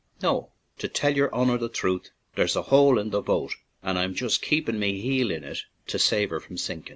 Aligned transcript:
"No; 0.23 0.49
to 0.79 0.87
tell 0.87 1.15
your 1.15 1.31
honor 1.31 1.59
the 1.59 1.69
truth, 1.69 2.09
there's 2.33 2.55
a 2.55 2.63
hole 2.63 2.97
in 2.97 3.11
the 3.11 3.21
boat, 3.21 3.53
an' 3.83 3.97
I'm 3.99 4.15
jist 4.15 4.41
kapin' 4.41 4.79
me 4.79 4.99
heel 4.99 5.29
in 5.29 5.43
it 5.43 5.61
to 5.85 5.99
save 5.99 6.31
her 6.31 6.39
from 6.39 6.57
sinkin'." 6.57 6.89